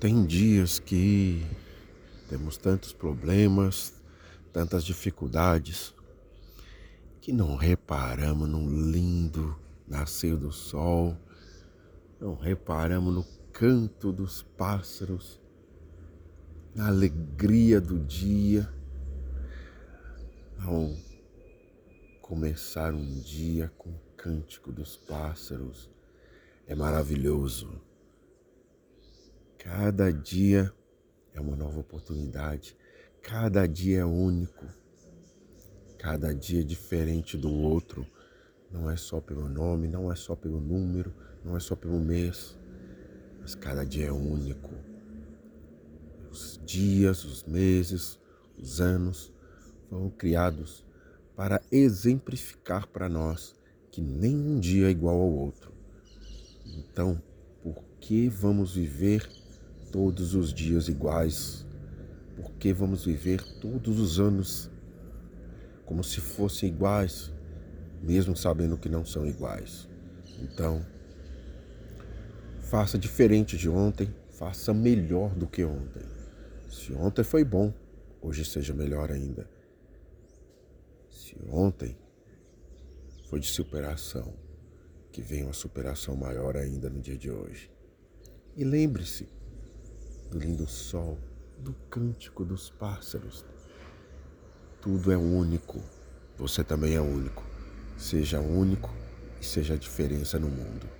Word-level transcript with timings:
Tem 0.00 0.24
dias 0.24 0.78
que 0.78 1.44
temos 2.28 2.56
tantos 2.56 2.92
problemas, 2.92 4.00
tantas 4.52 4.84
dificuldades, 4.84 5.92
que 7.20 7.32
não 7.32 7.56
reparamos 7.56 8.48
no 8.48 8.64
lindo 8.92 9.58
nascer 9.88 10.36
do 10.36 10.52
sol, 10.52 11.16
não 12.20 12.36
reparamos 12.36 13.12
no 13.12 13.26
canto 13.52 14.12
dos 14.12 14.40
pássaros, 14.56 15.40
na 16.72 16.86
alegria 16.86 17.80
do 17.80 17.98
dia, 17.98 18.72
ao 20.60 20.94
começar 22.22 22.94
um 22.94 23.18
dia 23.18 23.72
com 23.76 23.90
o 23.90 24.00
cântico 24.16 24.70
dos 24.70 24.96
pássaros. 24.96 25.90
É 26.68 26.74
maravilhoso. 26.76 27.87
Cada 29.58 30.12
dia 30.12 30.72
é 31.34 31.40
uma 31.40 31.56
nova 31.56 31.80
oportunidade, 31.80 32.76
cada 33.20 33.66
dia 33.66 33.98
é 33.98 34.04
único, 34.04 34.64
cada 35.98 36.32
dia 36.32 36.60
é 36.60 36.64
diferente 36.64 37.36
do 37.36 37.52
outro. 37.52 38.06
Não 38.70 38.88
é 38.88 38.96
só 38.96 39.20
pelo 39.20 39.48
nome, 39.48 39.88
não 39.88 40.12
é 40.12 40.14
só 40.14 40.36
pelo 40.36 40.60
número, 40.60 41.12
não 41.44 41.56
é 41.56 41.60
só 41.60 41.74
pelo 41.74 41.98
mês, 41.98 42.56
mas 43.40 43.56
cada 43.56 43.84
dia 43.84 44.06
é 44.06 44.12
único. 44.12 44.70
Os 46.30 46.60
dias, 46.64 47.24
os 47.24 47.42
meses, 47.42 48.18
os 48.56 48.80
anos 48.80 49.32
foram 49.90 50.08
criados 50.08 50.86
para 51.34 51.60
exemplificar 51.72 52.86
para 52.86 53.08
nós 53.08 53.56
que 53.90 54.00
nenhum 54.00 54.60
dia 54.60 54.86
é 54.86 54.90
igual 54.90 55.16
ao 55.16 55.32
outro. 55.32 55.72
Então, 56.64 57.20
por 57.60 57.82
que 57.98 58.28
vamos 58.28 58.74
viver 58.74 59.28
todos 59.90 60.34
os 60.34 60.52
dias 60.52 60.88
iguais? 60.88 61.66
Por 62.36 62.52
que 62.52 62.72
vamos 62.72 63.04
viver 63.04 63.42
todos 63.60 63.98
os 63.98 64.20
anos 64.20 64.70
como 65.84 66.04
se 66.04 66.20
fossem 66.20 66.68
iguais, 66.68 67.32
mesmo 68.02 68.36
sabendo 68.36 68.78
que 68.78 68.88
não 68.88 69.04
são 69.04 69.26
iguais? 69.26 69.88
Então, 70.40 70.84
faça 72.60 72.98
diferente 72.98 73.56
de 73.56 73.68
ontem, 73.68 74.14
faça 74.30 74.72
melhor 74.72 75.34
do 75.34 75.46
que 75.46 75.64
ontem. 75.64 76.02
Se 76.70 76.92
ontem 76.92 77.24
foi 77.24 77.44
bom, 77.44 77.72
hoje 78.20 78.44
seja 78.44 78.74
melhor 78.74 79.10
ainda. 79.10 79.48
Se 81.10 81.34
ontem 81.50 81.96
foi 83.28 83.40
de 83.40 83.48
superação, 83.48 84.32
que 85.10 85.22
venha 85.22 85.46
uma 85.46 85.52
superação 85.52 86.14
maior 86.14 86.56
ainda 86.56 86.88
no 86.88 87.00
dia 87.00 87.16
de 87.16 87.30
hoje. 87.30 87.70
E 88.56 88.64
lembre-se, 88.64 89.28
do 90.30 90.38
lindo 90.38 90.66
sol, 90.66 91.18
do 91.58 91.74
cântico 91.90 92.44
dos 92.44 92.70
pássaros. 92.70 93.44
Tudo 94.80 95.10
é 95.12 95.16
único. 95.16 95.80
Você 96.36 96.62
também 96.62 96.94
é 96.94 97.00
único. 97.00 97.42
Seja 97.96 98.40
único 98.40 98.90
e 99.40 99.44
seja 99.44 99.74
a 99.74 99.76
diferença 99.76 100.38
no 100.38 100.48
mundo. 100.48 100.97